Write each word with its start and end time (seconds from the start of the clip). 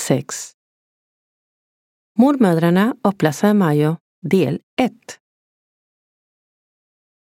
6 0.00 0.52
Mormödrarna 2.18 2.96
och 3.02 3.18
Plaza 3.18 3.46
de 3.48 3.54
Mayo 3.54 3.96
del 4.22 4.60
1 4.80 4.92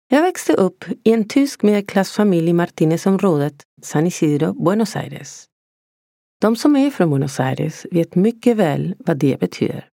Jag 0.08 0.22
växte 0.22 0.54
upp 0.54 0.86
i 1.04 1.14
en 1.14 1.28
tysk 1.28 1.64
medelklassfamilj 1.64 2.50
i 2.50 2.54
Martinezområdet, 2.54 3.64
San 3.82 4.08
Isidro, 4.08 4.64
Buenos 4.64 4.96
Aires. 4.96 5.46
De 6.42 6.56
som 6.56 6.76
är 6.76 6.90
från 6.90 7.10
Buenos 7.10 7.40
Aires 7.40 7.86
vet 7.92 8.16
mycket 8.16 8.58
väl 8.58 8.96
vad 9.00 9.18
det 9.18 9.40
betyder. 9.40 9.90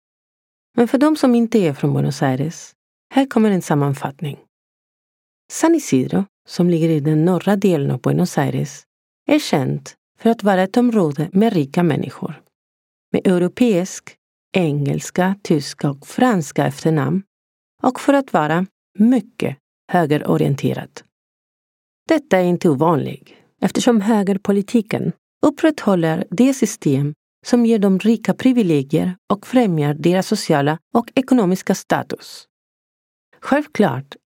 Men 0.77 0.89
för 0.89 0.99
de 0.99 1.17
som 1.17 1.35
inte 1.35 1.59
är 1.59 1.73
från 1.73 1.93
Buenos 1.93 2.23
Aires, 2.23 2.73
här 3.15 3.27
kommer 3.27 3.51
en 3.51 3.63
sammanfattning. 3.63 4.39
San 5.53 5.75
Isidro, 5.75 6.25
som 6.47 6.71
ligger 6.71 6.89
i 6.89 7.01
den 7.01 7.25
norra 7.25 7.57
delen 7.57 7.91
av 7.91 8.01
Buenos 8.01 8.39
Aires, 8.39 8.83
är 9.27 9.39
känt 9.39 9.95
för 10.19 10.31
att 10.31 10.43
vara 10.43 10.63
ett 10.63 10.77
område 10.77 11.31
med 11.33 11.53
rika 11.53 11.83
människor. 11.83 12.44
Med 13.15 13.27
europeisk, 13.27 14.17
engelska, 14.57 15.35
tyska 15.43 15.91
och 15.91 16.07
franska 16.07 16.67
efternamn 16.67 17.23
och 17.83 18.01
för 18.01 18.15
att 18.15 18.33
vara 18.33 18.67
mycket 18.99 19.57
högerorienterat. 19.93 21.05
Detta 22.09 22.39
är 22.39 22.45
inte 22.45 22.69
ovanligt 22.69 23.29
eftersom 23.61 24.01
högerpolitiken 24.01 25.13
upprätthåller 25.47 26.27
det 26.31 26.55
system 26.55 27.15
som 27.47 27.67
ger 27.67 27.79
de 27.79 27.99
rika 27.99 28.35
privilegier 28.35 29.17
och 29.33 29.47
främjar 29.47 29.95
deras 29.95 30.27
sociala 30.27 30.79
och 30.95 31.13
ekonomiska 31.15 31.75
status. 31.75 32.47
Självklart 33.41 34.17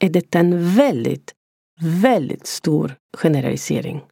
är 0.00 0.10
detta 0.10 0.38
en 0.38 0.74
väldigt, 0.74 1.32
väldigt 1.80 2.46
stor 2.46 2.94
generalisering. 3.16 4.04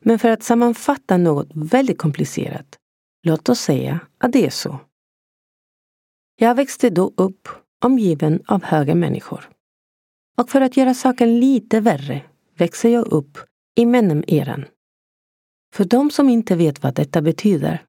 Men 0.00 0.18
för 0.18 0.28
att 0.28 0.42
sammanfatta 0.42 1.16
något 1.16 1.50
väldigt 1.54 1.98
komplicerat, 1.98 2.78
låt 3.22 3.48
oss 3.48 3.60
säga 3.60 4.00
att 4.18 4.32
det 4.32 4.46
är 4.46 4.50
så. 4.50 4.80
Jag 6.36 6.54
växte 6.54 6.90
då 6.90 7.12
upp 7.16 7.48
omgiven 7.84 8.42
av 8.46 8.62
höga 8.62 8.94
människor. 8.94 9.48
Och 10.38 10.50
för 10.50 10.60
att 10.60 10.76
göra 10.76 10.94
saken 10.94 11.40
lite 11.40 11.80
värre 11.80 12.22
växer 12.56 12.88
jag 12.88 13.06
upp 13.06 13.38
i 13.76 13.86
Menem-eran. 13.86 14.64
För 15.74 15.84
de 15.84 16.10
som 16.10 16.28
inte 16.28 16.56
vet 16.56 16.82
vad 16.82 16.94
detta 16.94 17.22
betyder 17.22 17.84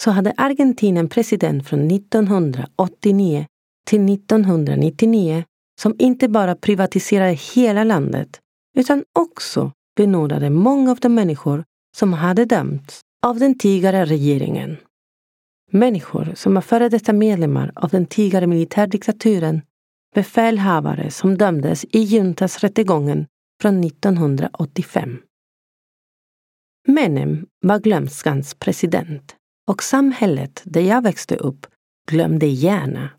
så 0.00 0.10
hade 0.10 0.34
Argentina 0.36 1.00
en 1.00 1.08
president 1.08 1.68
från 1.68 1.90
1989 1.90 3.46
till 3.86 4.14
1999 4.14 5.44
som 5.80 5.94
inte 5.98 6.28
bara 6.28 6.56
privatiserade 6.56 7.32
hela 7.32 7.84
landet 7.84 8.40
utan 8.76 9.04
också 9.12 9.72
benådade 9.96 10.50
många 10.50 10.90
av 10.90 10.98
de 10.98 11.14
människor 11.14 11.64
som 11.96 12.12
hade 12.12 12.44
dömts 12.44 13.00
av 13.22 13.38
den 13.38 13.58
tidigare 13.58 14.04
regeringen. 14.04 14.76
Människor 15.70 16.32
som 16.34 16.54
var 16.54 16.62
före 16.62 16.88
detta 16.88 17.12
medlemmar 17.12 17.72
av 17.74 17.90
den 17.90 18.06
tidigare 18.06 18.46
militärdiktaturen, 18.46 19.62
befälhavare 20.14 21.10
som 21.10 21.38
dömdes 21.38 21.84
i 21.84 22.00
juntas 22.00 22.58
rättegången 22.58 23.26
från 23.62 23.84
1985. 23.84 25.18
Menem 26.88 27.46
var 27.60 27.78
glömskans 27.78 28.54
president 28.54 29.36
och 29.66 29.82
samhället 29.82 30.62
där 30.64 30.80
jag 30.80 31.02
växte 31.02 31.36
upp 31.36 31.66
glömde 32.10 32.46
gärna. 32.46 33.10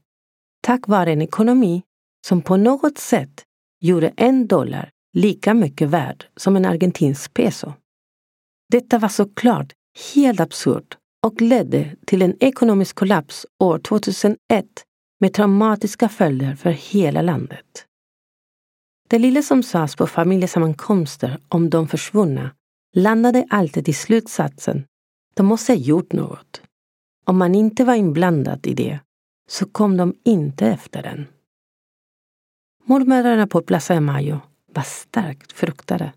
Tack 0.61 0.87
vare 0.87 1.11
en 1.11 1.21
ekonomi 1.21 1.81
som 2.27 2.41
på 2.41 2.57
något 2.57 2.97
sätt 2.97 3.43
gjorde 3.79 4.13
en 4.15 4.47
dollar 4.47 4.89
lika 5.13 5.53
mycket 5.53 5.89
värd 5.89 6.25
som 6.35 6.55
en 6.55 6.65
argentinsk 6.65 7.33
peso. 7.33 7.73
Detta 8.71 8.99
var 8.99 9.09
såklart 9.09 9.73
helt 10.13 10.39
absurt 10.39 10.97
och 11.25 11.41
ledde 11.41 11.95
till 12.05 12.21
en 12.21 12.37
ekonomisk 12.39 12.95
kollaps 12.95 13.45
år 13.59 13.79
2001 13.79 14.37
med 15.19 15.33
traumatiska 15.33 16.09
följder 16.09 16.55
för 16.55 16.69
hela 16.69 17.21
landet. 17.21 17.85
Det 19.09 19.19
lilla 19.19 19.41
som 19.41 19.63
sades 19.63 19.95
på 19.95 20.07
familjesammankomster 20.07 21.39
om 21.47 21.69
de 21.69 21.87
försvunna 21.87 22.51
landade 22.95 23.47
alltid 23.49 23.89
i 23.89 23.93
slutsatsen 23.93 24.85
de 25.33 25.45
måste 25.45 25.71
ha 25.71 25.77
gjort 25.77 26.13
något. 26.13 26.61
Om 27.25 27.37
man 27.37 27.55
inte 27.55 27.83
var 27.83 27.95
inblandad 27.95 28.67
i 28.67 28.73
det 28.73 28.99
så 29.49 29.65
kom 29.65 29.97
de 29.97 30.15
inte 30.23 30.67
efter 30.67 31.03
den. 31.03 31.27
Mormödrarna 32.83 33.47
på 33.47 33.61
Plaza 33.61 33.93
de 33.93 34.01
Mayo 34.01 34.39
var 34.73 34.83
starkt 34.83 35.51
fruktade. 35.51 36.13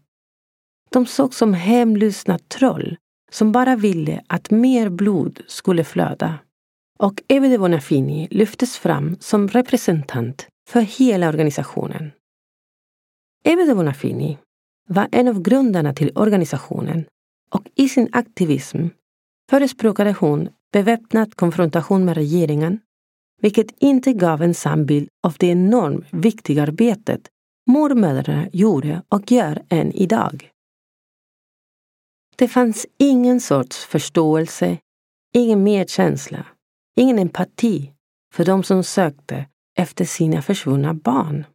De 0.91 1.07
såg 1.07 1.35
som 1.35 1.55
hemlystna 1.55 2.39
troll 2.39 2.97
som 3.35 3.53
bara 3.53 3.77
ville 3.77 4.23
att 4.27 4.51
mer 4.51 4.89
blod 4.89 5.41
skulle 5.47 5.85
flöda. 5.85 6.39
Och 6.99 7.23
Evide 7.29 7.59
Bonafini 7.59 8.29
lyftes 8.31 8.79
fram 8.79 9.17
som 9.21 9.49
representant 9.49 10.49
för 10.69 10.81
hela 10.81 11.29
organisationen. 11.29 12.13
Evide 13.45 13.75
Bonafini 13.75 14.39
var 14.89 15.09
en 15.13 15.29
av 15.29 15.43
grundarna 15.43 15.95
till 15.95 16.13
organisationen 16.15 17.05
och 17.51 17.69
i 17.75 17.89
sin 17.89 18.09
aktivism 18.13 18.87
förespråkade 19.51 20.13
hon 20.13 20.49
beväpnad 20.73 21.37
konfrontation 21.37 22.05
med 22.05 22.17
regeringen, 22.17 22.81
vilket 23.41 23.75
inte 23.79 24.13
gav 24.13 24.43
en 24.43 24.55
sann 24.55 24.87
bild 24.87 25.09
av 25.23 25.35
det 25.39 25.47
enormt 25.47 26.07
viktiga 26.11 26.63
arbetet 26.63 27.29
mormödrarna 27.67 28.49
gjorde 28.53 29.03
och 29.09 29.33
gör 29.33 29.63
än 29.69 29.93
idag. 29.93 30.54
Det 32.37 32.49
fanns 32.49 32.87
ingen 32.99 33.41
sorts 33.41 33.85
förståelse, 33.85 34.79
ingen 35.33 35.63
medkänsla, 35.63 36.47
ingen 36.97 37.19
empati 37.19 37.93
för 38.35 38.45
de 38.45 38.63
som 38.63 38.85
sökte 38.85 39.47
efter 39.79 40.05
sina 40.05 40.43
försvunna 40.43 40.95
barn. 40.95 41.47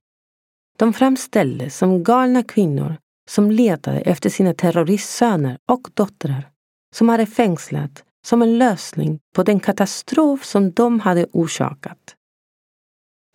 De 0.78 0.94
framställdes 0.94 1.78
som 1.78 2.04
galna 2.04 2.44
kvinnor 2.44 2.96
som 3.30 3.52
letade 3.52 4.00
efter 4.00 4.30
sina 4.30 4.54
terroristsöner 4.54 5.58
och 5.66 5.88
döttrar 5.94 6.50
som 6.96 7.10
hade 7.10 7.26
fängslat 7.26 8.04
som 8.26 8.42
en 8.42 8.58
lösning 8.58 9.20
på 9.36 9.44
den 9.44 9.60
katastrof 9.60 10.46
som 10.46 10.72
de 10.72 11.00
hade 11.00 11.28
orsakat. 11.32 12.16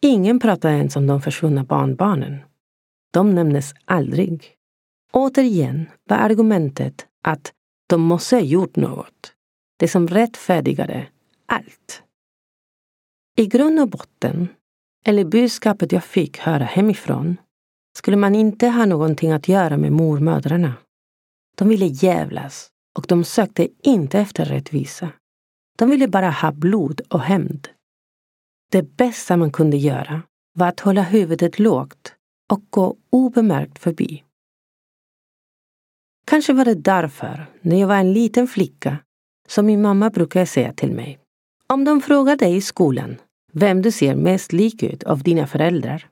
Ingen 0.02 0.40
pratade 0.40 0.74
ens 0.74 0.96
om 0.96 1.06
de 1.06 1.22
försvunna 1.22 1.64
barnbarnen. 1.64 2.40
De 3.12 3.34
nämndes 3.34 3.74
aldrig. 3.84 4.50
återigen 5.12 5.86
var 6.08 6.16
argumentet 6.16 7.06
att 7.24 7.52
de 7.86 8.00
måste 8.00 8.36
ha 8.36 8.40
gjort 8.40 8.76
något. 8.76 9.32
Det 9.76 9.88
som 9.88 10.08
rättfärdigade 10.08 11.06
allt. 11.46 12.02
I 13.36 13.46
grund 13.46 13.80
och 13.80 13.88
botten, 13.88 14.48
eller 15.06 15.24
budskapet 15.24 15.92
jag 15.92 16.04
fick 16.04 16.38
höra 16.38 16.64
hemifrån, 16.64 17.36
skulle 17.96 18.16
man 18.16 18.34
inte 18.34 18.68
ha 18.68 18.86
någonting 18.86 19.32
att 19.32 19.48
göra 19.48 19.76
med 19.76 19.92
mormödrarna. 19.92 20.74
De 21.56 21.68
ville 21.68 21.86
jävlas 21.86 22.70
och 22.98 23.06
de 23.08 23.24
sökte 23.24 23.68
inte 23.82 24.18
efter 24.18 24.44
rättvisa. 24.44 25.08
De 25.78 25.90
ville 25.90 26.08
bara 26.08 26.30
ha 26.30 26.52
blod 26.52 27.00
och 27.08 27.20
hämnd. 27.20 27.68
Det 28.70 28.82
bästa 28.82 29.36
man 29.36 29.52
kunde 29.52 29.76
göra 29.76 30.22
var 30.54 30.68
att 30.68 30.80
hålla 30.80 31.02
huvudet 31.02 31.58
lågt 31.58 32.14
och 32.52 32.62
gå 32.70 32.96
obemärkt 33.10 33.78
förbi. 33.78 34.23
Kanske 36.34 36.52
var 36.52 36.64
det 36.64 36.74
därför, 36.74 37.46
när 37.60 37.80
jag 37.80 37.88
var 37.88 37.96
en 37.96 38.12
liten 38.12 38.46
flicka, 38.46 38.98
som 39.48 39.66
min 39.66 39.82
mamma 39.82 40.10
brukade 40.10 40.46
säga 40.46 40.72
till 40.72 40.92
mig. 40.92 41.18
Om 41.66 41.84
de 41.84 42.00
frågar 42.00 42.36
dig 42.36 42.56
i 42.56 42.60
skolan 42.60 43.16
vem 43.52 43.82
du 43.82 43.92
ser 43.92 44.14
mest 44.14 44.52
lik 44.52 44.82
ut 44.82 45.04
av 45.04 45.22
dina 45.22 45.46
föräldrar, 45.46 46.08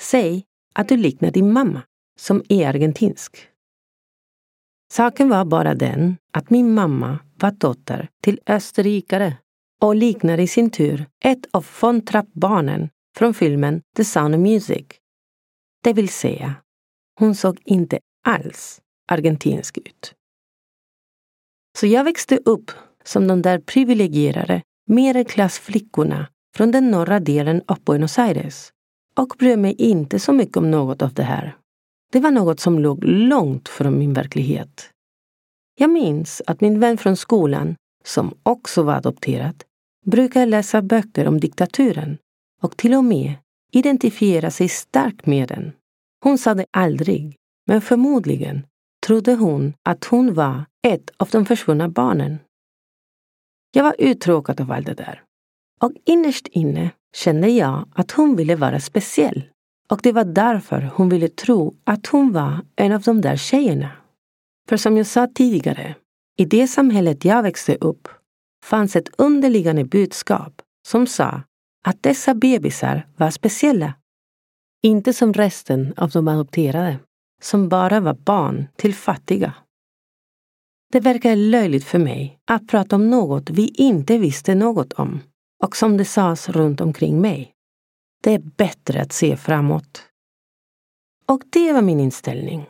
säg 0.00 0.44
att 0.74 0.88
du 0.88 0.96
liknar 0.96 1.30
din 1.30 1.52
mamma, 1.52 1.82
som 2.20 2.42
är 2.48 2.68
argentinsk. 2.68 3.48
Saken 4.92 5.28
var 5.28 5.44
bara 5.44 5.74
den 5.74 6.16
att 6.32 6.50
min 6.50 6.74
mamma 6.74 7.18
var 7.34 7.50
dotter 7.50 8.08
till 8.22 8.40
österrikare 8.46 9.36
och 9.80 9.96
liknar 9.96 10.40
i 10.40 10.46
sin 10.46 10.70
tur 10.70 11.06
ett 11.24 11.46
av 11.50 11.66
von 11.80 12.00
Trapp-barnen 12.00 12.88
från 13.16 13.34
filmen 13.34 13.82
The 13.96 14.04
Sound 14.04 14.34
of 14.34 14.40
Music. 14.40 14.86
Det 15.82 15.92
vill 15.92 16.08
säga, 16.08 16.54
hon 17.18 17.34
såg 17.34 17.60
inte 17.64 17.98
alls 18.24 18.82
argentinsk 19.08 19.78
ut. 19.78 20.14
Så 21.78 21.86
jag 21.86 22.04
växte 22.04 22.38
upp 22.44 22.70
som 23.04 23.26
de 23.26 23.42
där 23.42 23.58
privilegierade 23.58 24.62
medelklassflickorna 24.86 26.28
från 26.56 26.70
den 26.70 26.90
norra 26.90 27.20
delen 27.20 27.62
av 27.66 27.78
Buenos 27.84 28.18
Aires 28.18 28.72
och 29.16 29.34
bryr 29.38 29.56
mig 29.56 29.72
inte 29.72 30.18
så 30.18 30.32
mycket 30.32 30.56
om 30.56 30.70
något 30.70 31.02
av 31.02 31.14
det 31.14 31.22
här. 31.22 31.56
Det 32.12 32.20
var 32.20 32.30
något 32.30 32.60
som 32.60 32.78
låg 32.78 33.04
långt 33.04 33.68
från 33.68 33.98
min 33.98 34.12
verklighet. 34.12 34.90
Jag 35.74 35.90
minns 35.90 36.42
att 36.46 36.60
min 36.60 36.80
vän 36.80 36.98
från 36.98 37.16
skolan, 37.16 37.76
som 38.04 38.34
också 38.42 38.82
var 38.82 38.94
adopterad, 38.94 39.64
brukade 40.06 40.46
läsa 40.46 40.82
böcker 40.82 41.28
om 41.28 41.40
diktaturen 41.40 42.18
och 42.62 42.76
till 42.76 42.94
och 42.94 43.04
med 43.04 43.34
identifiera 43.72 44.50
sig 44.50 44.68
starkt 44.68 45.26
med 45.26 45.48
den. 45.48 45.72
Hon 46.24 46.38
sa 46.38 46.54
det 46.54 46.66
aldrig, 46.70 47.36
men 47.66 47.80
förmodligen 47.80 48.66
trodde 49.06 49.34
hon 49.34 49.74
att 49.82 50.04
hon 50.04 50.34
var 50.34 50.64
ett 50.86 51.10
av 51.16 51.28
de 51.28 51.46
försvunna 51.46 51.88
barnen. 51.88 52.38
Jag 53.74 53.84
var 53.84 53.94
uttråkad 53.98 54.60
av 54.60 54.72
allt 54.72 54.86
det 54.86 54.94
där. 54.94 55.22
Och 55.80 55.92
innerst 56.04 56.46
inne 56.46 56.90
kände 57.14 57.48
jag 57.48 57.88
att 57.94 58.10
hon 58.10 58.36
ville 58.36 58.56
vara 58.56 58.80
speciell. 58.80 59.44
Och 59.90 60.00
det 60.02 60.12
var 60.12 60.24
därför 60.24 60.90
hon 60.94 61.08
ville 61.08 61.28
tro 61.28 61.76
att 61.84 62.06
hon 62.06 62.32
var 62.32 62.60
en 62.76 62.92
av 62.92 63.02
de 63.02 63.20
där 63.20 63.36
tjejerna. 63.36 63.90
För 64.68 64.76
som 64.76 64.96
jag 64.96 65.06
sa 65.06 65.28
tidigare, 65.34 65.94
i 66.36 66.44
det 66.44 66.68
samhället 66.68 67.24
jag 67.24 67.42
växte 67.42 67.76
upp 67.80 68.08
fanns 68.64 68.96
ett 68.96 69.08
underliggande 69.18 69.84
budskap 69.84 70.62
som 70.88 71.06
sa 71.06 71.42
att 71.84 72.02
dessa 72.02 72.34
bebisar 72.34 73.06
var 73.16 73.30
speciella. 73.30 73.94
Inte 74.82 75.12
som 75.12 75.32
resten 75.32 75.94
av 75.96 76.10
de 76.10 76.28
adopterade, 76.28 76.98
som 77.42 77.68
bara 77.68 78.00
var 78.00 78.14
barn 78.14 78.66
till 78.76 78.94
fattiga. 78.94 79.54
Det 80.92 81.00
verkar 81.00 81.36
löjligt 81.36 81.84
för 81.84 81.98
mig 81.98 82.38
att 82.46 82.68
prata 82.68 82.96
om 82.96 83.10
något 83.10 83.50
vi 83.50 83.68
inte 83.68 84.18
visste 84.18 84.54
något 84.54 84.92
om 84.92 85.20
och 85.62 85.76
som 85.76 85.96
det 85.96 86.04
sades 86.04 86.48
runt 86.48 86.80
omkring 86.80 87.20
mig. 87.20 87.52
Det 88.22 88.34
är 88.34 88.38
bättre 88.38 89.02
att 89.02 89.12
se 89.12 89.36
framåt. 89.36 90.08
Och 91.28 91.42
det 91.50 91.72
var 91.72 91.82
min 91.82 92.00
inställning. 92.00 92.66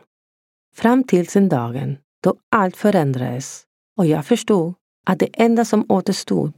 Fram 0.75 1.03
till 1.03 1.25
den 1.25 1.49
dagen 1.49 1.97
då 2.23 2.35
allt 2.51 2.77
förändrades 2.77 3.63
och 3.97 4.05
jag 4.05 4.25
förstod 4.25 4.73
att 5.05 5.19
det 5.19 5.29
enda 5.33 5.65
som 5.65 5.85
återstod 5.89 6.53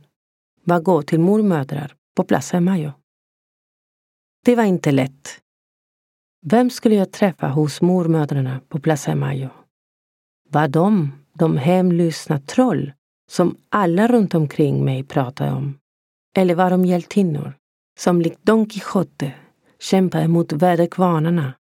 var 0.64 0.76
att 0.76 0.84
gå 0.84 1.02
till 1.02 1.20
mormödrar 1.20 1.96
på 2.16 2.24
Plaza 2.24 2.62
Mayo. 2.62 2.92
Det 4.46 4.56
var 4.56 4.64
inte 4.64 4.92
lätt. 4.92 5.42
Vem 6.48 6.70
skulle 6.70 6.96
jag 6.96 7.12
träffa 7.12 7.48
hos 7.48 7.82
mormödrarna 7.82 8.62
på 8.70 8.80
Plaza 8.80 9.16
Mayo? 9.16 9.50
Var 10.50 10.68
de 10.68 11.12
de 11.34 11.58
hemlystna 11.58 12.40
troll 12.40 12.94
som 13.32 13.58
alla 13.70 14.08
runt 14.08 14.36
omkring 14.36 14.86
mig 14.86 15.04
pratade 15.04 15.52
om? 15.52 15.78
Eller 16.38 16.56
var 16.56 16.70
de 16.70 16.86
hjältinnor 16.86 17.54
som 18.00 18.22
likt 18.22 18.44
Don 18.44 18.66
Quijote 18.66 19.34
kämpade 19.80 20.28
mot 20.28 20.54
väderkvarnarna 20.54 21.54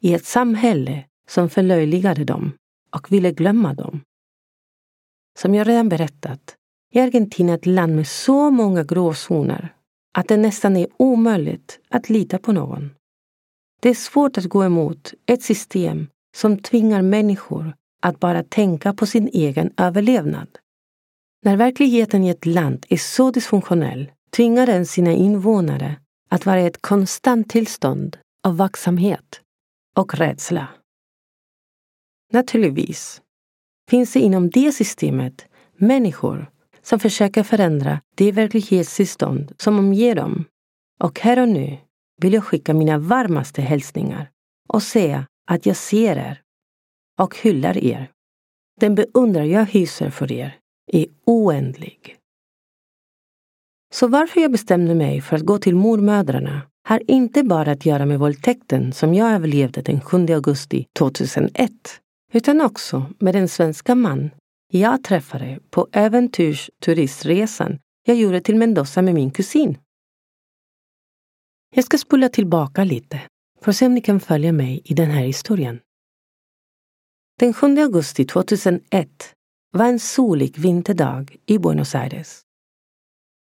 i 0.00 0.14
ett 0.14 0.24
samhälle 0.24 1.04
som 1.28 1.50
förlöjligade 1.50 2.24
dem 2.24 2.52
och 2.96 3.12
ville 3.12 3.32
glömma 3.32 3.74
dem? 3.74 4.00
Som 5.38 5.54
jag 5.54 5.68
redan 5.68 5.88
berättat 5.88 6.56
är 6.92 7.02
Argentina 7.02 7.54
ett 7.54 7.66
land 7.66 7.96
med 7.96 8.06
så 8.06 8.50
många 8.50 8.84
gråzoner 8.84 9.74
att 10.18 10.28
det 10.28 10.36
nästan 10.36 10.76
är 10.76 10.86
omöjligt 10.96 11.80
att 11.88 12.08
lita 12.08 12.38
på 12.38 12.52
någon. 12.52 12.90
Det 13.80 13.88
är 13.88 13.94
svårt 13.94 14.38
att 14.38 14.44
gå 14.44 14.64
emot 14.64 15.14
ett 15.26 15.42
system 15.42 16.06
som 16.36 16.58
tvingar 16.58 17.02
människor 17.02 17.74
att 18.02 18.20
bara 18.20 18.42
tänka 18.42 18.94
på 18.94 19.06
sin 19.06 19.28
egen 19.32 19.72
överlevnad. 19.76 20.48
När 21.42 21.56
verkligheten 21.56 22.24
i 22.24 22.28
ett 22.28 22.46
land 22.46 22.86
är 22.88 22.96
så 22.96 23.30
dysfunktionell 23.30 24.10
tvingar 24.30 24.66
den 24.66 24.86
sina 24.86 25.12
invånare 25.12 25.96
att 26.30 26.46
vara 26.46 26.60
i 26.60 26.66
ett 26.66 26.82
konstant 26.82 27.48
tillstånd 27.48 28.16
av 28.44 28.56
vaksamhet 28.56 29.40
och 29.96 30.14
rädsla. 30.14 30.68
Naturligtvis 32.32 33.22
finns 33.90 34.12
det 34.12 34.20
inom 34.20 34.50
det 34.50 34.72
systemet 34.72 35.46
människor 35.76 36.50
som 36.82 37.00
försöker 37.00 37.42
förändra 37.42 38.00
det 38.14 38.32
verklighetstillstånd 38.32 39.52
som 39.56 39.78
omger 39.78 40.14
dem. 40.14 40.44
Och 41.00 41.20
här 41.20 41.38
och 41.38 41.48
nu 41.48 41.78
vill 42.20 42.32
jag 42.32 42.44
skicka 42.44 42.74
mina 42.74 42.98
varmaste 42.98 43.62
hälsningar 43.62 44.30
och 44.68 44.82
säga 44.82 45.26
att 45.46 45.66
jag 45.66 45.76
ser 45.76 46.16
er 46.16 46.40
och 47.20 47.36
hyllar 47.36 47.78
er. 47.84 48.10
Den 48.80 48.94
beundran 48.94 49.48
jag 49.48 49.64
hyser 49.64 50.10
för 50.10 50.32
er 50.32 50.56
är 50.92 51.06
oändlig. 51.26 52.16
Så 53.92 54.08
varför 54.08 54.40
jag 54.40 54.52
bestämde 54.52 54.94
mig 54.94 55.20
för 55.20 55.36
att 55.36 55.42
gå 55.42 55.58
till 55.58 55.76
mormödrarna 55.76 56.62
har 56.88 57.02
inte 57.10 57.42
bara 57.42 57.70
att 57.72 57.86
göra 57.86 58.06
med 58.06 58.18
våldtäkten 58.18 58.92
som 58.92 59.14
jag 59.14 59.32
överlevde 59.32 59.82
den 59.82 60.00
7 60.00 60.26
augusti 60.26 60.86
2001, 60.98 61.70
utan 62.32 62.60
också 62.60 63.06
med 63.18 63.34
den 63.34 63.48
svenska 63.48 63.94
man 63.94 64.30
jag 64.72 65.04
träffade 65.04 65.58
på 65.70 65.88
äventyrsturistresan 65.92 67.78
jag 68.06 68.16
gjorde 68.16 68.40
till 68.40 68.56
Mendoza 68.56 69.02
med 69.02 69.14
min 69.14 69.30
kusin. 69.30 69.78
Jag 71.74 71.84
ska 71.84 71.98
spola 71.98 72.28
tillbaka 72.28 72.84
lite 72.84 73.20
för 73.60 73.70
att 73.70 73.76
se 73.76 73.86
om 73.86 73.94
ni 73.94 74.00
kan 74.00 74.20
följa 74.20 74.52
mig 74.52 74.80
i 74.84 74.94
den 74.94 75.10
här 75.10 75.22
historien. 75.22 75.80
Den 77.38 77.54
7 77.54 77.78
augusti 77.78 78.24
2001 78.24 79.34
var 79.72 79.84
en 79.84 80.00
solig 80.00 80.58
vinterdag 80.58 81.36
i 81.46 81.58
Buenos 81.58 81.94
Aires. 81.94 82.40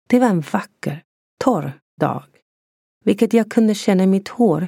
Det 0.08 0.20
var 0.20 0.28
en 0.28 0.42
vacker, 0.42 1.04
torr 1.44 1.80
dag, 2.00 2.24
vilket 3.04 3.34
jag 3.34 3.52
kunde 3.52 3.76
känna 3.76 4.04
i 4.04 4.08
mitt 4.08 4.28
hår 4.28 4.68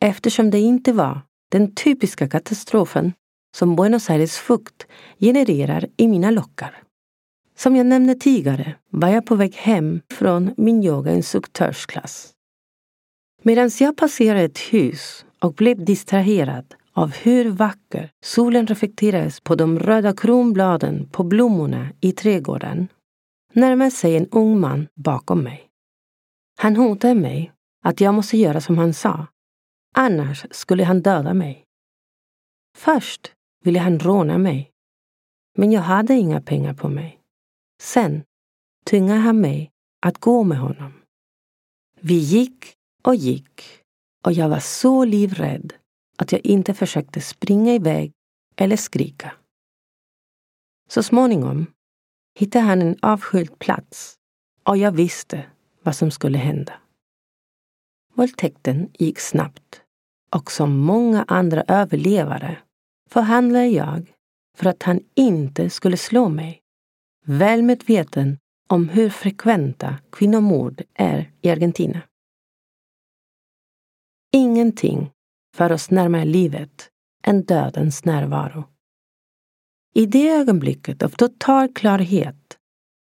eftersom 0.00 0.50
det 0.50 0.58
inte 0.58 0.92
var 0.92 1.20
den 1.50 1.74
typiska 1.74 2.28
katastrofen 2.28 3.12
som 3.56 3.76
Buenos 3.76 4.10
Aires 4.10 4.36
fukt 4.36 4.86
genererar 5.18 5.88
i 5.96 6.08
mina 6.08 6.30
lockar. 6.30 6.82
Som 7.56 7.76
jag 7.76 7.86
nämnde 7.86 8.14
tidigare 8.14 8.74
var 8.90 9.08
jag 9.08 9.26
på 9.26 9.34
väg 9.34 9.54
hem 9.54 10.00
från 10.10 10.54
min 10.56 10.84
yogainstruktörsklass. 10.84 12.35
Medan 13.46 13.70
jag 13.80 13.96
passerade 13.96 14.42
ett 14.42 14.58
hus 14.58 15.26
och 15.40 15.54
blev 15.54 15.84
distraherad 15.84 16.74
av 16.92 17.10
hur 17.10 17.50
vacker 17.50 18.10
solen 18.24 18.66
reflekterades 18.66 19.40
på 19.40 19.54
de 19.54 19.78
röda 19.78 20.16
kronbladen 20.16 21.08
på 21.08 21.24
blommorna 21.24 21.88
i 22.00 22.12
trädgården 22.12 22.88
närmade 23.52 23.90
sig 23.90 24.16
en 24.16 24.28
ung 24.30 24.60
man 24.60 24.88
bakom 24.94 25.42
mig. 25.42 25.68
Han 26.58 26.76
hotade 26.76 27.14
mig 27.14 27.52
att 27.84 28.00
jag 28.00 28.14
måste 28.14 28.36
göra 28.36 28.60
som 28.60 28.78
han 28.78 28.94
sa, 28.94 29.26
annars 29.94 30.46
skulle 30.50 30.84
han 30.84 31.02
döda 31.02 31.34
mig. 31.34 31.64
Först 32.76 33.32
ville 33.64 33.78
han 33.78 33.98
råna 33.98 34.38
mig, 34.38 34.70
men 35.58 35.72
jag 35.72 35.82
hade 35.82 36.14
inga 36.14 36.40
pengar 36.40 36.74
på 36.74 36.88
mig. 36.88 37.20
Sen 37.82 38.22
tvingade 38.90 39.20
han 39.20 39.40
mig 39.40 39.70
att 40.06 40.18
gå 40.18 40.44
med 40.44 40.58
honom. 40.58 40.92
Vi 42.00 42.14
gick 42.14 42.75
och 43.06 43.14
gick 43.14 43.82
och 44.24 44.32
jag 44.32 44.48
var 44.48 44.60
så 44.60 45.04
livrädd 45.04 45.72
att 46.18 46.32
jag 46.32 46.46
inte 46.46 46.74
försökte 46.74 47.20
springa 47.20 47.74
iväg 47.74 48.12
eller 48.56 48.76
skrika. 48.76 49.32
Så 50.88 51.02
småningom 51.02 51.66
hittade 52.38 52.64
han 52.64 52.82
en 52.82 52.96
avskild 53.02 53.58
plats 53.58 54.14
och 54.64 54.76
jag 54.76 54.92
visste 54.92 55.46
vad 55.82 55.96
som 55.96 56.10
skulle 56.10 56.38
hända. 56.38 56.72
Våldtäkten 58.14 58.90
gick 58.92 59.18
snabbt 59.18 59.82
och 60.30 60.52
som 60.52 60.78
många 60.78 61.24
andra 61.28 61.64
överlevare 61.68 62.58
förhandlade 63.10 63.66
jag 63.66 64.12
för 64.56 64.66
att 64.66 64.82
han 64.82 65.00
inte 65.14 65.70
skulle 65.70 65.96
slå 65.96 66.28
mig. 66.28 66.60
Väl 67.24 67.62
medveten 67.62 68.38
om 68.68 68.88
hur 68.88 69.10
frekventa 69.10 69.98
kvinnomord 70.12 70.82
är 70.94 71.30
i 71.40 71.50
Argentina. 71.50 72.02
Ingenting 74.32 75.10
för 75.56 75.72
oss 75.72 75.90
närmare 75.90 76.24
livet 76.24 76.90
än 77.24 77.42
dödens 77.42 78.04
närvaro. 78.04 78.64
I 79.94 80.06
det 80.06 80.28
ögonblicket 80.28 81.02
av 81.02 81.08
total 81.08 81.72
klarhet 81.74 82.58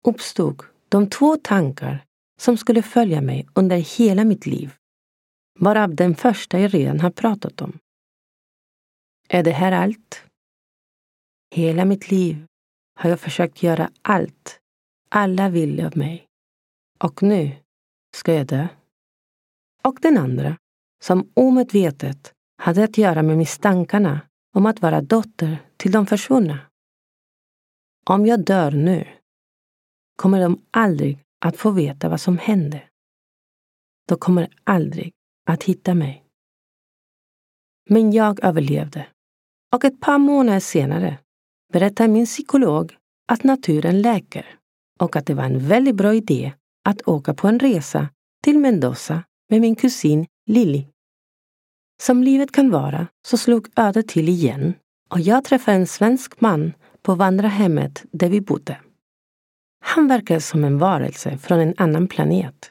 uppstod 0.09 0.62
de 0.88 1.11
två 1.11 1.37
tankar 1.37 2.04
som 2.40 2.56
skulle 2.56 2.83
följa 2.83 3.21
mig 3.21 3.49
under 3.54 3.99
hela 3.99 4.25
mitt 4.25 4.47
liv, 4.47 4.75
varav 5.59 5.94
den 5.94 6.14
första 6.14 6.59
jag 6.59 6.75
redan 6.75 7.00
har 7.00 7.11
pratat 7.11 7.61
om. 7.61 7.78
Är 9.28 9.42
det 9.42 9.50
här 9.50 9.73
allt? 9.73 10.25
Hela 11.54 11.85
mitt 11.85 12.11
liv 12.11 12.47
har 13.00 13.11
jag 13.11 13.21
försökt 13.21 13.62
göra 13.62 13.90
allt 14.02 14.61
alla 15.09 15.49
vill 15.49 15.85
av 15.85 15.97
mig. 15.97 16.26
Och 16.99 17.23
nu 17.23 17.52
ska 18.16 18.35
jag 18.35 18.47
dö. 18.47 18.68
Och 19.83 19.99
den 20.02 20.18
andra, 20.18 20.56
som 21.04 21.30
omedvetet 21.34 22.32
hade 22.56 22.84
att 22.84 22.99
göra 22.99 23.23
med 23.23 23.38
misstankarna 23.38 24.20
om 24.54 24.66
att 24.66 24.82
vara 24.82 25.00
dotter 25.00 25.58
till 25.76 25.92
de 25.92 26.06
försvunna. 26.06 26.58
Om 28.06 28.26
jag 28.26 28.44
dör 28.44 28.70
nu 28.70 29.08
kommer 30.16 30.40
de 30.40 30.61
aldrig 30.70 31.18
att 31.44 31.56
få 31.56 31.70
veta 31.70 32.08
vad 32.08 32.20
som 32.20 32.38
hände. 32.38 32.82
De 34.08 34.18
kommer 34.18 34.49
aldrig 34.64 35.12
att 35.46 35.62
hitta 35.62 35.94
mig. 35.94 36.25
Men 37.90 38.12
jag 38.12 38.44
överlevde. 38.44 39.06
Och 39.75 39.84
ett 39.84 40.00
par 40.00 40.18
månader 40.18 40.61
senare 40.61 41.18
berättar 41.73 42.08
min 42.08 42.26
psykolog 42.26 42.96
att 43.32 43.44
naturen 43.44 44.02
läker 44.02 44.58
och 45.00 45.16
att 45.16 45.26
det 45.26 45.34
var 45.34 45.44
en 45.44 45.68
väldigt 45.68 45.96
bra 45.96 46.14
idé 46.14 46.52
att 46.84 47.08
åka 47.08 47.34
på 47.34 47.49
en 47.49 47.58
resa 47.58 48.08
till 48.42 48.58
Mendoza 48.58 49.25
med 49.50 49.61
min 49.61 49.76
kusin 49.76 50.26
Lili. 50.46 50.93
Som 52.02 52.22
livet 52.22 52.52
kan 52.52 52.70
vara 52.70 53.06
så 53.26 53.36
slog 53.36 53.68
ödet 53.76 54.08
till 54.08 54.28
igen 54.28 54.74
och 55.10 55.20
jag 55.20 55.44
träffade 55.44 55.76
en 55.76 55.86
svensk 55.86 56.40
man 56.40 56.72
på 57.02 57.14
vandrarhemmet 57.14 58.04
där 58.12 58.28
vi 58.28 58.40
bodde. 58.40 58.80
Han 59.80 60.08
verkade 60.08 60.40
som 60.40 60.64
en 60.64 60.78
varelse 60.78 61.38
från 61.38 61.58
en 61.58 61.74
annan 61.76 62.08
planet. 62.08 62.70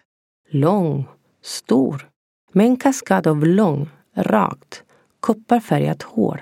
Lång, 0.49 1.05
stor, 1.41 2.09
med 2.51 2.65
en 2.65 2.77
kaskad 2.77 3.27
av 3.27 3.45
lång, 3.45 3.89
rakt, 4.15 4.83
kopparfärgat 5.19 6.03
hår. 6.03 6.41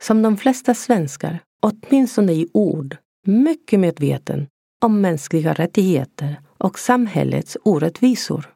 Som 0.00 0.22
de 0.22 0.36
flesta 0.36 0.74
svenskar, 0.74 1.38
åtminstone 1.62 2.32
i 2.32 2.48
ord, 2.52 2.96
mycket 3.26 3.80
medveten 3.80 4.48
om 4.84 5.00
mänskliga 5.00 5.52
rättigheter 5.52 6.40
och 6.58 6.78
samhällets 6.78 7.56
orättvisor. 7.62 8.54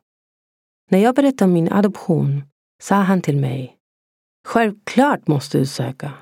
När 0.91 0.99
jag 0.99 1.15
berättade 1.15 1.45
om 1.45 1.53
min 1.53 1.73
adoption 1.73 2.43
sa 2.81 2.95
han 2.95 3.23
till 3.23 3.37
mig 3.37 3.77
Självklart 4.45 5.27
måste 5.27 5.59
du 5.59 5.67
söka. 5.67 6.13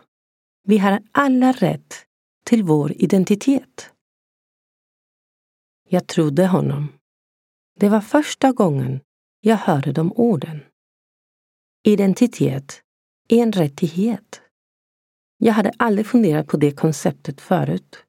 Vi 0.65 0.79
har 0.79 1.03
alla 1.13 1.53
rätt 1.53 1.95
till 2.45 2.63
vår 2.63 2.93
identitet. 2.93 3.93
Jag 5.89 6.07
trodde 6.07 6.47
honom. 6.47 6.89
Det 7.81 7.89
var 7.89 8.01
första 8.01 8.53
gången 8.53 9.01
jag 9.41 9.57
hörde 9.57 9.93
de 9.93 10.13
orden. 10.13 10.61
Identitet 11.85 12.83
är 13.29 13.43
en 13.43 13.53
rättighet. 13.53 14.41
Jag 15.39 15.53
hade 15.53 15.73
aldrig 15.77 16.07
funderat 16.07 16.47
på 16.47 16.57
det 16.57 16.71
konceptet 16.73 17.41
förut. 17.41 18.05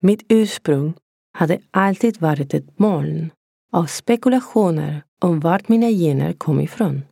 Mitt 0.00 0.22
ursprung 0.28 0.94
hade 1.32 1.60
alltid 1.70 2.20
varit 2.20 2.54
ett 2.54 2.78
moln 2.78 3.30
av 3.72 3.86
spekulationer 3.86 5.02
om 5.20 5.40
vart 5.40 5.68
mina 5.68 5.88
gener 5.88 6.32
kom 6.32 6.60
ifrån. 6.60 7.02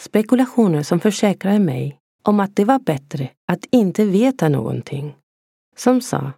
Spekulationer 0.00 0.82
som 0.82 1.00
försäkrade 1.00 1.58
mig 1.58 1.98
om 2.22 2.40
att 2.40 2.56
det 2.56 2.64
var 2.64 2.78
bättre 2.78 3.30
att 3.46 3.64
inte 3.70 4.04
veta 4.04 4.48
någonting. 4.48 5.16
Som 5.76 6.00
sa 6.00 6.32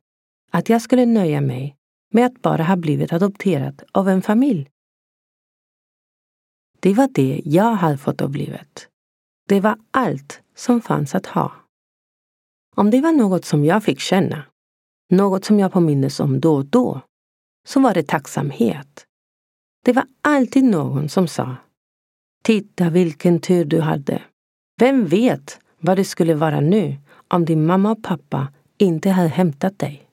att 0.51 0.69
jag 0.69 0.83
skulle 0.83 1.07
nöja 1.07 1.41
mig 1.41 1.77
med 2.13 2.27
att 2.27 2.43
bara 2.43 2.63
ha 2.63 2.77
blivit 2.77 3.13
adopterad 3.13 3.83
av 3.93 4.09
en 4.09 4.23
familj. 4.23 4.71
Det 6.81 6.95
var 6.95 7.09
det 7.13 7.43
jag 7.45 7.75
hade 7.75 7.99
fått 7.99 8.21
av 8.21 8.35
livet. 8.37 8.89
Det 9.49 9.61
var 9.61 9.79
allt 9.91 10.43
som 10.55 10.81
fanns 10.81 11.15
att 11.15 11.27
ha. 11.27 11.53
Om 12.77 12.91
det 12.91 13.01
var 13.01 13.13
något 13.13 13.45
som 13.45 13.65
jag 13.65 13.85
fick 13.85 14.01
känna 14.01 14.45
något 15.11 15.45
som 15.45 15.61
jag 15.61 15.73
påminnes 15.73 16.21
om 16.21 16.41
då 16.41 16.55
och 16.55 16.67
då, 16.67 17.01
så 17.67 17.81
var 17.81 17.95
det 17.95 18.03
tacksamhet. 18.03 19.07
Det 19.85 19.93
var 19.93 20.05
alltid 20.23 20.65
någon 20.65 21.09
som 21.09 21.29
sa 21.29 21.57
Titta 22.43 22.91
vilken 22.91 23.41
tur 23.41 23.65
du 23.65 23.81
hade. 23.81 24.23
Vem 24.81 25.07
vet 25.07 25.61
vad 25.79 25.97
det 25.97 26.05
skulle 26.05 26.35
vara 26.35 26.61
nu 26.61 26.97
om 27.29 27.45
din 27.45 27.67
mamma 27.67 27.91
och 27.91 28.03
pappa 28.03 28.53
inte 28.79 29.11
hade 29.11 29.29
hämtat 29.29 29.79
dig? 29.79 30.09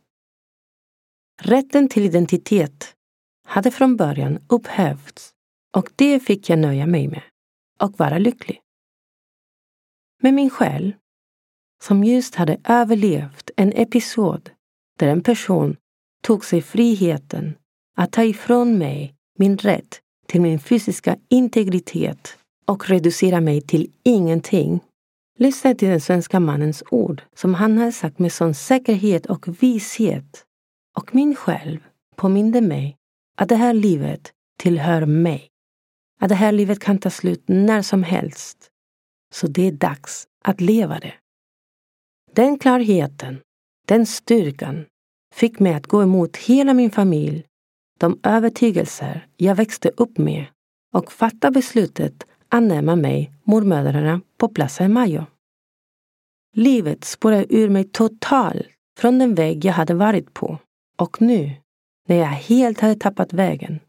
Rätten 1.42 1.90
till 1.90 2.06
identitet 2.06 2.96
hade 3.48 3.72
från 3.72 3.96
början 3.96 4.40
upphävts 4.50 5.34
och 5.78 5.90
det 5.96 6.20
fick 6.20 6.50
jag 6.50 6.60
nöja 6.60 6.86
mig 6.86 7.08
med 7.08 7.24
och 7.80 8.00
vara 8.00 8.18
lycklig. 8.18 8.62
Men 10.22 10.36
min 10.36 10.50
själ, 10.50 10.96
som 11.84 12.04
just 12.04 12.36
hade 12.36 12.62
överlevt 12.64 13.52
en 13.56 13.74
episod 13.74 14.50
där 15.00 15.08
en 15.08 15.24
person 15.24 15.78
tog 16.24 16.46
sig 16.46 16.62
friheten 16.62 17.56
att 17.96 18.12
ta 18.12 18.24
ifrån 18.24 18.78
mig 18.78 19.16
min 19.38 19.58
rätt 19.58 20.02
till 20.30 20.42
min 20.42 20.60
fysiska 20.60 21.18
integritet 21.30 22.38
och 22.66 22.90
reducera 22.90 23.42
mig 23.42 23.62
till 23.62 23.92
ingenting. 24.04 24.80
Lyssna 25.38 25.76
till 25.76 25.88
den 25.88 26.02
svenska 26.02 26.40
mannens 26.40 26.84
ord 26.92 27.22
som 27.36 27.54
han 27.54 27.78
har 27.78 27.92
sagt 27.92 28.20
med 28.20 28.34
sån 28.34 28.54
säkerhet 28.54 29.26
och 29.26 29.64
vishet. 29.64 30.46
Och 30.98 31.16
min 31.16 31.36
själv 31.36 31.80
påminde 32.16 32.62
mig 32.62 32.96
att 33.38 33.50
det 33.50 33.56
här 33.56 33.74
livet 33.74 34.32
tillhör 34.60 35.06
mig. 35.06 35.48
Att 36.22 36.30
det 36.30 36.36
här 36.36 36.52
livet 36.52 36.80
kan 36.80 36.98
ta 36.98 37.10
slut 37.10 37.44
när 37.46 37.82
som 37.82 38.04
helst. 38.04 38.58
Så 39.34 39.48
det 39.48 39.68
är 39.68 39.72
dags 39.72 40.28
att 40.44 40.62
leva 40.62 41.00
det. 41.00 41.14
Den 42.36 42.60
klarheten 42.60 43.40
den 43.90 44.06
styrkan 44.06 44.86
fick 45.36 45.60
mig 45.60 45.74
att 45.74 45.88
gå 45.88 46.04
emot 46.04 46.38
hela 46.38 46.74
min 46.74 46.92
familj, 46.92 47.46
de 48.00 48.20
övertygelser 48.24 49.28
jag 49.38 49.56
växte 49.56 49.92
upp 49.98 50.18
med 50.18 50.46
och 50.94 51.12
fatta 51.12 51.52
beslutet 51.52 52.24
att 52.50 52.64
närma 52.64 52.96
mig 52.96 53.32
mormödrarna 53.44 54.22
på 54.38 54.48
Plaza 54.50 54.84
de 54.84 54.90
Mayo. 54.90 55.26
Livet 56.56 57.04
spårade 57.04 57.46
ur 57.50 57.70
mig 57.70 57.84
totalt 57.84 58.68
från 59.00 59.20
den 59.20 59.36
väg 59.36 59.66
jag 59.66 59.74
hade 59.74 59.94
varit 59.94 60.34
på 60.34 60.58
och 60.98 61.22
nu, 61.22 61.56
när 62.08 62.16
jag 62.16 62.26
helt 62.26 62.80
hade 62.80 62.96
tappat 62.96 63.34
vägen, 63.34 63.80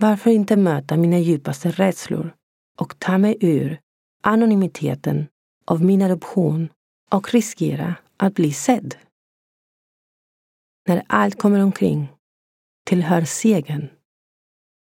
varför 0.00 0.30
inte 0.30 0.56
möta 0.56 0.96
mina 0.96 1.18
djupaste 1.18 1.70
rädslor 1.70 2.34
och 2.78 2.98
ta 2.98 3.18
mig 3.18 3.36
ur 3.40 3.78
anonymiteten 4.22 5.26
av 5.66 5.84
min 5.84 6.02
adoption 6.02 6.68
och 7.10 7.34
riskera 7.34 7.94
att 8.16 8.34
bli 8.34 8.52
sedd? 8.52 8.94
när 10.88 11.02
allt 11.06 11.38
kommer 11.38 11.60
omkring 11.60 12.08
tillhör 12.84 13.24
segern 13.24 13.88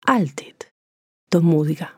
alltid 0.05 0.55
de 1.31 1.45
modiga. 1.45 1.89